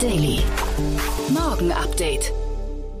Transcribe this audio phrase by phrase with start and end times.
[0.00, 0.38] Daily.
[1.28, 2.32] Morgen Update.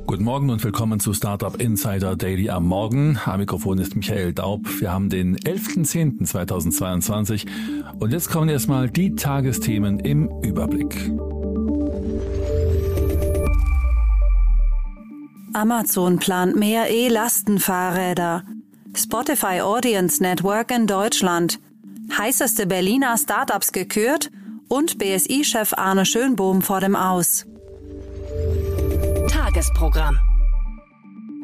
[0.06, 3.20] Guten Morgen und willkommen zu Startup Insider Daily am Morgen.
[3.24, 4.62] Am Mikrofon ist Michael Daub.
[4.80, 7.46] Wir haben den 11.10.2022
[8.00, 11.12] und jetzt kommen erstmal die Tagesthemen im Überblick.
[15.52, 18.42] Amazon plant mehr E-Lastenfahrräder.
[18.96, 21.60] Spotify Audience Network in Deutschland.
[22.18, 24.32] Heißeste Berliner Startups gekürt
[24.68, 27.46] und BSI-Chef Arne Schönbohm vor dem Aus.
[29.28, 30.18] Tagesprogramm.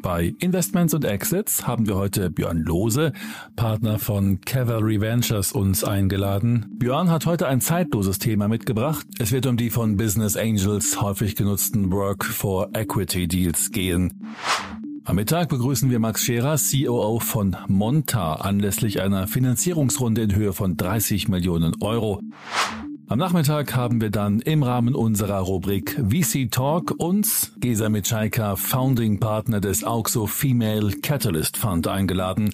[0.05, 3.15] Bei Investments und Exits haben wir heute Björn Lose,
[3.57, 6.67] Partner von Cavalry Ventures, uns eingeladen.
[6.79, 9.07] Björn hat heute ein zeitloses Thema mitgebracht.
[9.19, 14.35] Es wird um die von Business Angels häufig genutzten Work for Equity Deals gehen.
[15.07, 20.77] Am Mittag begrüßen wir Max Scherer, COO von Monta, anlässlich einer Finanzierungsrunde in Höhe von
[20.77, 22.21] 30 Millionen Euro.
[23.07, 29.21] Am Nachmittag haben wir dann im Rahmen unserer Rubrik VC Talk uns Gesa Mitschaika, Founding
[29.21, 32.51] Partner des Auxo Female Catalyst Fund eingeladen.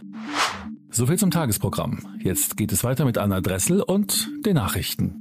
[0.91, 2.01] Soviel zum Tagesprogramm.
[2.19, 5.20] Jetzt geht es weiter mit Anna Dressel und den Nachrichten.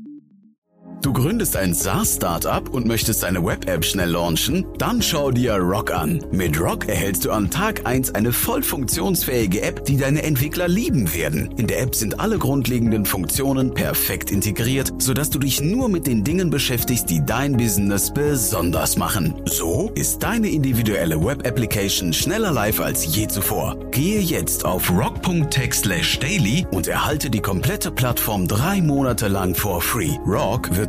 [1.02, 4.66] Du gründest ein SaaS-Startup und möchtest eine Web-App schnell launchen?
[4.78, 6.22] Dann schau dir Rock an.
[6.30, 11.14] Mit Rock erhältst du an Tag 1 eine voll funktionsfähige App, die deine Entwickler lieben
[11.14, 11.54] werden.
[11.56, 16.26] In der App sind alle grundlegenden Funktionen perfekt integriert, sodass du dich nur mit den
[16.26, 19.36] Dingen beschäftigst, die dein Business besonders machen.
[19.46, 23.78] So ist deine individuelle Web-Application schneller live als je zuvor.
[23.92, 30.18] Gehe jetzt auf rock.tech/daily und erhalte die komplette Plattform drei Monate lang for free.
[30.28, 30.89] Rock wird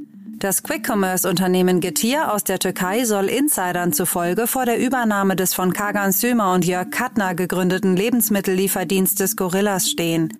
[0.41, 6.11] Das Quick-Commerce-Unternehmen Getir aus der Türkei soll Insidern zufolge vor der Übernahme des von Kagan
[6.11, 10.33] Sümer und Jörg Kattner gegründeten Lebensmittellieferdienstes Gorillas stehen.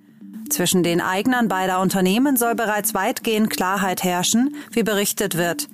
[0.50, 5.68] Zwischen den Eignern beider Unternehmen soll bereits weitgehend Klarheit herrschen, wie berichtet wird.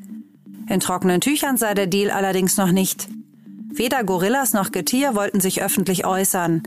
[0.67, 3.07] In trockenen Tüchern sei der Deal allerdings noch nicht.
[3.71, 6.63] Weder Gorillas noch Getir wollten sich öffentlich äußern.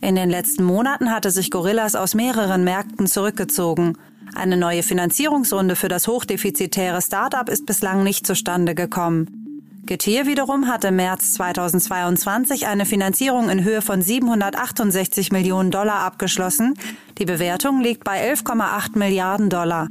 [0.00, 3.98] In den letzten Monaten hatte sich Gorillas aus mehreren Märkten zurückgezogen.
[4.34, 9.44] Eine neue Finanzierungsrunde für das hochdefizitäre Startup ist bislang nicht zustande gekommen.
[9.86, 16.74] Getir wiederum hatte im März 2022 eine Finanzierung in Höhe von 768 Millionen Dollar abgeschlossen.
[17.18, 19.88] Die Bewertung liegt bei 11,8 Milliarden Dollar.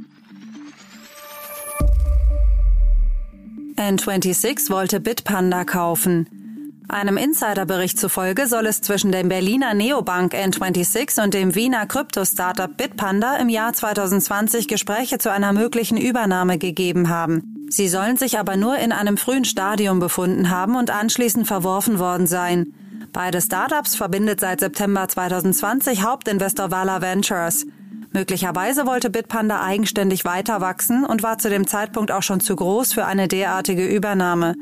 [3.76, 6.43] N26 wollte Bitpanda kaufen.
[6.88, 13.36] Einem Insiderbericht zufolge soll es zwischen dem Berliner Neobank N26 und dem Wiener Krypto-Startup Bitpanda
[13.36, 17.66] im Jahr 2020 Gespräche zu einer möglichen Übernahme gegeben haben.
[17.70, 22.26] Sie sollen sich aber nur in einem frühen Stadium befunden haben und anschließend verworfen worden
[22.26, 22.74] sein.
[23.12, 27.66] Beide Startups verbindet seit September 2020 Hauptinvestor Vala Ventures.
[28.12, 32.92] Möglicherweise wollte Bitpanda eigenständig weiter wachsen und war zu dem Zeitpunkt auch schon zu groß
[32.92, 34.54] für eine derartige Übernahme.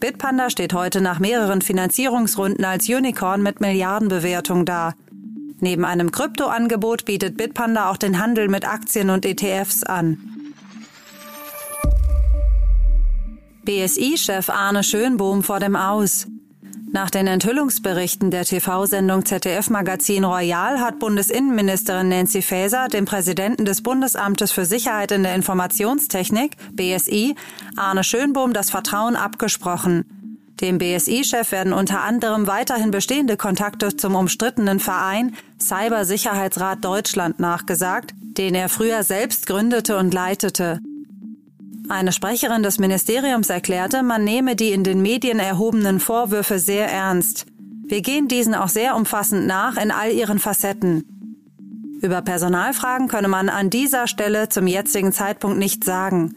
[0.00, 4.94] Bitpanda steht heute nach mehreren Finanzierungsrunden als Unicorn mit Milliardenbewertung da.
[5.60, 10.18] Neben einem Kryptoangebot bietet Bitpanda auch den Handel mit Aktien und ETFs an.
[13.64, 16.28] BSI-Chef Arne Schönbohm vor dem Aus.
[16.90, 23.82] Nach den Enthüllungsberichten der TV-Sendung ZDF Magazin Royal hat Bundesinnenministerin Nancy Faeser dem Präsidenten des
[23.82, 27.34] Bundesamtes für Sicherheit in der Informationstechnik, BSI,
[27.76, 30.06] Arne Schönbohm das Vertrauen abgesprochen.
[30.62, 38.54] Dem BSI-Chef werden unter anderem weiterhin bestehende Kontakte zum umstrittenen Verein Cybersicherheitsrat Deutschland nachgesagt, den
[38.54, 40.80] er früher selbst gründete und leitete.
[41.88, 47.46] Eine Sprecherin des Ministeriums erklärte, man nehme die in den Medien erhobenen Vorwürfe sehr ernst.
[47.86, 51.04] Wir gehen diesen auch sehr umfassend nach in all ihren Facetten.
[52.02, 56.36] Über Personalfragen könne man an dieser Stelle zum jetzigen Zeitpunkt nicht sagen.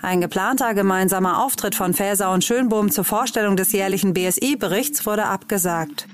[0.00, 6.06] Ein geplanter gemeinsamer Auftritt von Faeser und Schönbohm zur Vorstellung des jährlichen BSI-Berichts wurde abgesagt.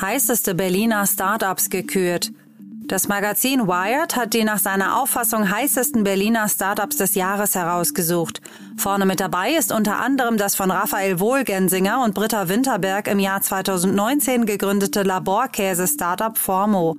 [0.00, 2.32] Heißeste Berliner Startups gekürt.
[2.88, 8.40] Das Magazin Wired hat die nach seiner Auffassung heißesten Berliner Startups des Jahres herausgesucht.
[8.78, 13.42] Vorne mit dabei ist unter anderem das von Raphael Wohlgensinger und Britta Winterberg im Jahr
[13.42, 16.96] 2019 gegründete Laborkäse-Startup Formo.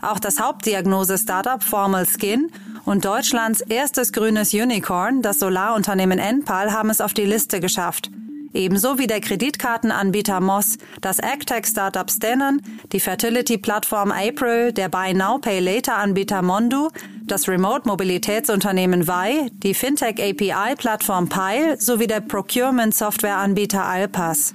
[0.00, 2.50] Auch das Hauptdiagnose-Startup Formal Skin
[2.86, 8.10] und Deutschlands erstes grünes Unicorn, das Solarunternehmen Enpal, haben es auf die Liste geschafft.
[8.56, 15.60] Ebenso wie der Kreditkartenanbieter Moss, das AgTech-Startup Stennen, die Fertility-Plattform April, der Buy Now Pay
[15.60, 16.88] Later-Anbieter Mondu,
[17.24, 24.54] das Remote-Mobilitätsunternehmen Vi, die Fintech-API-Plattform Pile sowie der Procurement-Software-Anbieter Alpas.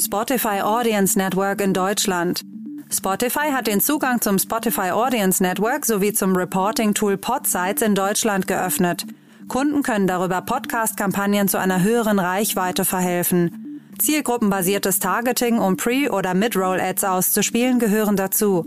[0.00, 2.44] Spotify Audience Network in Deutschland.
[2.92, 9.04] Spotify hat den Zugang zum Spotify Audience Network sowie zum Reporting-Tool Podsites in Deutschland geöffnet.
[9.48, 13.80] Kunden können darüber Podcast-Kampagnen zu einer höheren Reichweite verhelfen.
[13.98, 18.64] Zielgruppenbasiertes Targeting, um Pre- oder Mid-Roll-Ads auszuspielen, gehören dazu.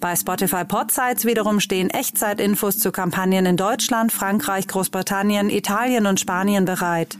[0.00, 6.64] Bei Spotify Podsites wiederum stehen Echtzeitinfos zu Kampagnen in Deutschland, Frankreich, Großbritannien, Italien und Spanien
[6.64, 7.18] bereit.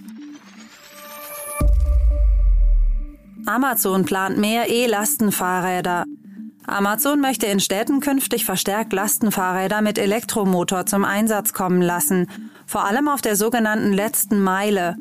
[3.46, 6.04] Amazon plant mehr E-Lastenfahrräder.
[6.66, 12.28] Amazon möchte in Städten künftig verstärkt Lastenfahrräder mit Elektromotor zum Einsatz kommen lassen,
[12.68, 14.96] vor allem auf der sogenannten letzten Meile.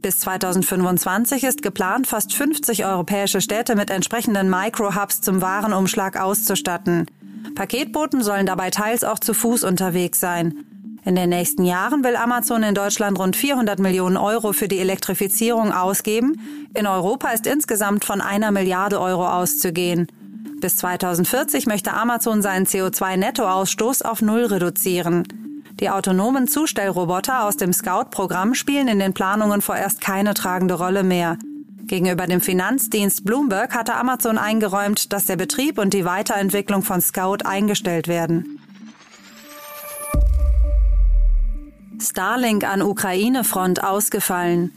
[0.00, 7.06] Bis 2025 ist geplant, fast 50 europäische Städte mit entsprechenden Micro-Hubs zum Warenumschlag auszustatten.
[7.56, 10.64] Paketboten sollen dabei teils auch zu Fuß unterwegs sein.
[11.04, 15.72] In den nächsten Jahren will Amazon in Deutschland rund 400 Millionen Euro für die Elektrifizierung
[15.72, 16.40] ausgeben.
[16.74, 20.06] In Europa ist insgesamt von einer Milliarde Euro auszugehen.
[20.60, 25.47] Bis 2040 möchte Amazon seinen CO2-Nettoausstoß auf Null reduzieren.
[25.80, 31.38] Die autonomen Zustellroboter aus dem Scout-Programm spielen in den Planungen vorerst keine tragende Rolle mehr.
[31.86, 37.44] Gegenüber dem Finanzdienst Bloomberg hatte Amazon eingeräumt, dass der Betrieb und die Weiterentwicklung von Scout
[37.44, 38.58] eingestellt werden.
[42.00, 44.72] Starlink an Ukraine-Front ausgefallen.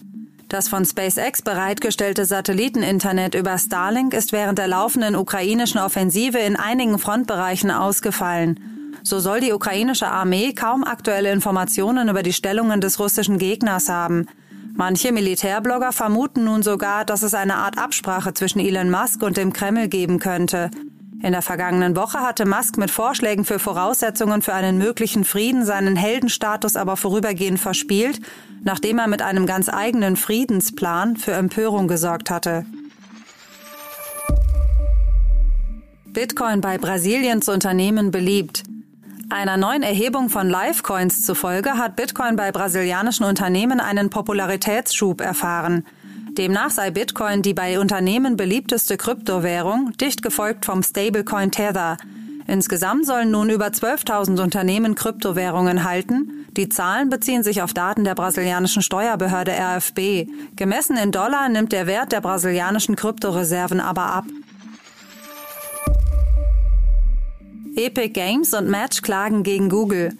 [0.50, 7.00] Das von SpaceX bereitgestellte Satelliteninternet über Starlink ist während der laufenden ukrainischen Offensive in einigen
[7.00, 8.81] Frontbereichen ausgefallen.
[9.04, 14.28] So soll die ukrainische Armee kaum aktuelle Informationen über die Stellungen des russischen Gegners haben.
[14.76, 19.54] Manche Militärblogger vermuten nun sogar, dass es eine Art Absprache zwischen Elon Musk und dem
[19.54, 20.72] Kreml geben könnte.
[21.22, 25.96] In der vergangenen Woche hatte Musk mit Vorschlägen für Voraussetzungen für einen möglichen Frieden seinen
[25.96, 28.20] Heldenstatus aber vorübergehend verspielt,
[28.64, 32.66] nachdem er mit einem ganz eigenen Friedensplan für Empörung gesorgt hatte.
[36.06, 38.64] Bitcoin bei Brasiliens Unternehmen beliebt.
[39.32, 45.86] Einer neuen Erhebung von Livecoins zufolge hat Bitcoin bei brasilianischen Unternehmen einen Popularitätsschub erfahren.
[46.38, 51.96] Demnach sei Bitcoin die bei Unternehmen beliebteste Kryptowährung, dicht gefolgt vom Stablecoin Tether.
[52.46, 56.46] Insgesamt sollen nun über 12.000 Unternehmen Kryptowährungen halten.
[56.58, 60.30] Die Zahlen beziehen sich auf Daten der brasilianischen Steuerbehörde RFB.
[60.58, 64.26] Gemessen in Dollar nimmt der Wert der brasilianischen Kryptoreserven aber ab.
[67.76, 70.12] Epic Games und Match klagen gegen Google.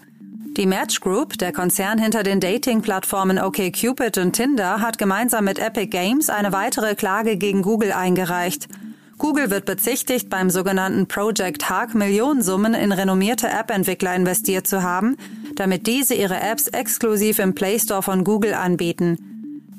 [0.56, 5.88] Die Match Group, der Konzern hinter den Dating-Plattformen OkCupid und Tinder, hat gemeinsam mit Epic
[5.88, 8.70] Games eine weitere Klage gegen Google eingereicht.
[9.18, 15.18] Google wird bezichtigt, beim sogenannten Project Hug Millionensummen in renommierte App-Entwickler investiert zu haben,
[15.56, 19.18] damit diese ihre Apps exklusiv im Play Store von Google anbieten.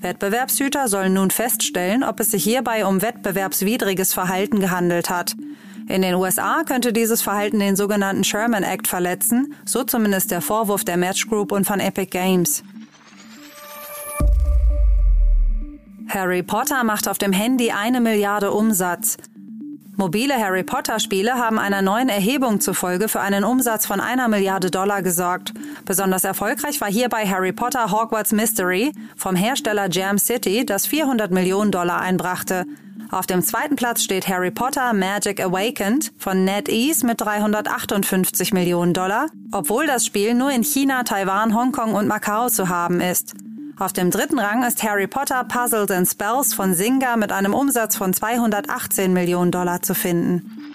[0.02, 5.35] Wettbewerbshüter sollen nun feststellen, ob es sich hierbei um wettbewerbswidriges Verhalten gehandelt hat.
[5.93, 10.85] In den USA könnte dieses Verhalten den sogenannten Sherman Act verletzen, so zumindest der Vorwurf
[10.85, 12.65] der Match Group und von Epic Games.
[16.09, 19.19] Harry Potter macht auf dem Handy eine Milliarde Umsatz.
[19.97, 24.71] Mobile Harry Potter Spiele haben einer neuen Erhebung zufolge für einen Umsatz von einer Milliarde
[24.71, 25.53] Dollar gesorgt.
[25.85, 31.71] Besonders erfolgreich war hierbei Harry Potter Hogwarts Mystery vom Hersteller Jam City, das 400 Millionen
[31.71, 32.65] Dollar einbrachte.
[33.12, 39.26] Auf dem zweiten Platz steht Harry Potter Magic Awakened von NetEase mit 358 Millionen Dollar,
[39.52, 43.35] obwohl das Spiel nur in China, Taiwan, Hongkong und Macau zu haben ist.
[43.78, 47.97] Auf dem dritten Rang ist Harry Potter Puzzles and Spells von Zynga mit einem Umsatz
[47.97, 50.75] von 218 Millionen Dollar zu finden.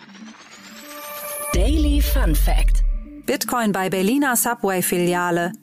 [1.56, 2.84] Daily Fun Fact:
[3.26, 5.54] Bitcoin bei Berliner Subway-Filiale.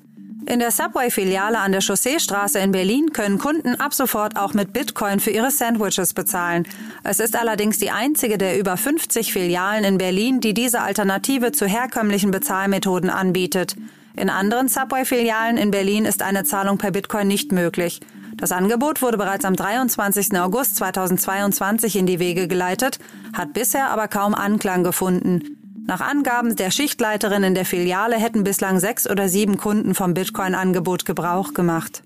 [0.47, 5.19] In der Subway-Filiale an der Chausseestraße in Berlin können Kunden ab sofort auch mit Bitcoin
[5.19, 6.69] für ihre Sandwiches bezahlen.
[7.03, 11.67] Es ist allerdings die einzige der über 50 Filialen in Berlin, die diese Alternative zu
[11.67, 13.75] herkömmlichen Bezahlmethoden anbietet.
[14.17, 18.01] In anderen Subway-Filialen in Berlin ist eine Zahlung per Bitcoin nicht möglich.
[18.37, 20.39] Das Angebot wurde bereits am 23.
[20.39, 22.99] August 2022 in die Wege geleitet,
[23.33, 25.64] hat bisher aber kaum Anklang gefunden.
[25.87, 31.05] Nach Angaben der Schichtleiterin in der Filiale hätten bislang sechs oder sieben Kunden vom Bitcoin-Angebot
[31.05, 32.03] Gebrauch gemacht.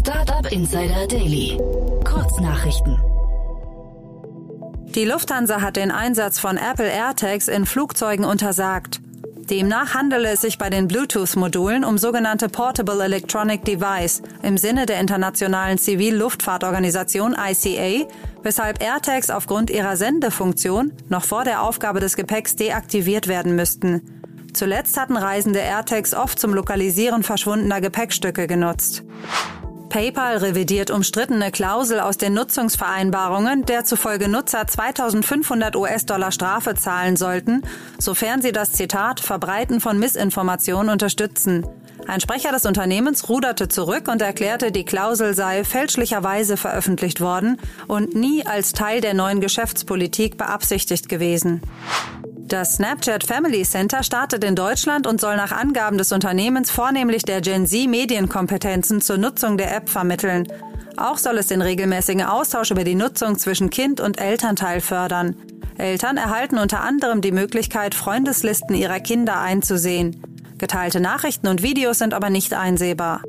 [0.00, 1.58] Startup Insider Daily.
[2.04, 2.98] Kurznachrichten.
[4.94, 9.00] Die Lufthansa hat den Einsatz von Apple AirTags in Flugzeugen untersagt.
[9.50, 15.00] Demnach handele es sich bei den Bluetooth-Modulen um sogenannte Portable Electronic Device im Sinne der
[15.00, 18.06] Internationalen Zivil-Luftfahrtorganisation ICA,
[18.42, 24.20] weshalb AirTags aufgrund ihrer Sendefunktion noch vor der Aufgabe des Gepäcks deaktiviert werden müssten.
[24.52, 29.02] Zuletzt hatten Reisende AirTags oft zum Lokalisieren verschwundener Gepäckstücke genutzt.
[29.88, 37.62] PayPal revidiert umstrittene Klausel aus den Nutzungsvereinbarungen, der zufolge Nutzer 2500 US-Dollar Strafe zahlen sollten,
[37.98, 41.66] sofern sie das Zitat Verbreiten von Missinformationen unterstützen.
[42.06, 48.14] Ein Sprecher des Unternehmens ruderte zurück und erklärte, die Klausel sei fälschlicherweise veröffentlicht worden und
[48.14, 51.60] nie als Teil der neuen Geschäftspolitik beabsichtigt gewesen.
[52.48, 57.42] Das Snapchat Family Center startet in Deutschland und soll nach Angaben des Unternehmens vornehmlich der
[57.42, 60.48] Gen Z Medienkompetenzen zur Nutzung der App vermitteln.
[60.96, 65.36] Auch soll es den regelmäßigen Austausch über die Nutzung zwischen Kind und Elternteil fördern.
[65.76, 70.22] Eltern erhalten unter anderem die Möglichkeit, Freundeslisten ihrer Kinder einzusehen.
[70.56, 73.20] Geteilte Nachrichten und Videos sind aber nicht einsehbar.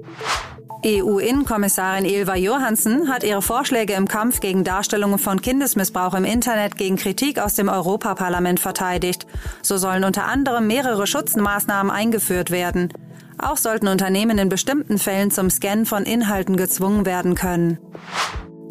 [0.85, 6.95] EU-Innenkommissarin Ilva Johansson hat ihre Vorschläge im Kampf gegen Darstellungen von Kindesmissbrauch im Internet gegen
[6.95, 9.27] Kritik aus dem Europaparlament verteidigt.
[9.61, 12.93] So sollen unter anderem mehrere Schutzmaßnahmen eingeführt werden.
[13.37, 17.77] Auch sollten Unternehmen in bestimmten Fällen zum Scannen von Inhalten gezwungen werden können.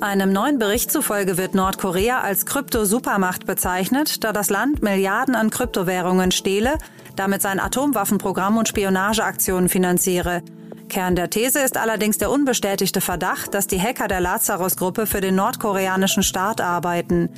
[0.01, 6.31] Einem neuen Bericht zufolge wird Nordkorea als Krypto-Supermacht bezeichnet, da das Land Milliarden an Kryptowährungen
[6.31, 6.79] stehle,
[7.17, 10.43] damit sein Atomwaffenprogramm und Spionageaktionen finanziere.
[10.89, 15.35] Kern der These ist allerdings der unbestätigte Verdacht, dass die Hacker der Lazarus-Gruppe für den
[15.35, 17.29] nordkoreanischen Staat arbeiten.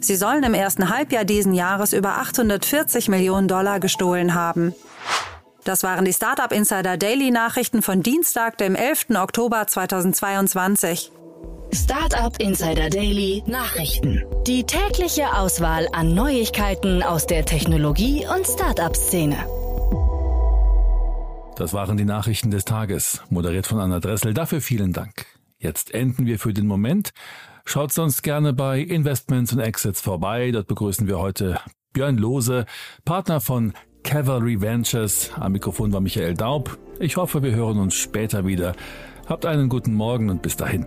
[0.00, 4.74] Sie sollen im ersten Halbjahr diesen Jahres über 840 Millionen Dollar gestohlen haben.
[5.64, 9.10] Das waren die Startup Insider Daily Nachrichten von Dienstag, dem 11.
[9.16, 11.12] Oktober 2022.
[11.72, 14.24] Startup Insider Daily Nachrichten.
[14.46, 19.36] Die tägliche Auswahl an Neuigkeiten aus der Technologie- und Startup-Szene.
[21.60, 24.32] Das waren die Nachrichten des Tages, moderiert von Anna Dressel.
[24.32, 25.26] Dafür vielen Dank.
[25.58, 27.10] Jetzt enden wir für den Moment.
[27.66, 30.52] Schaut sonst gerne bei Investments und Exits vorbei.
[30.52, 31.60] Dort begrüßen wir heute
[31.92, 32.64] Björn Lose,
[33.04, 33.74] Partner von
[34.04, 35.32] Cavalry Ventures.
[35.34, 36.78] Am Mikrofon war Michael Daub.
[36.98, 38.74] Ich hoffe, wir hören uns später wieder.
[39.26, 40.86] Habt einen guten Morgen und bis dahin.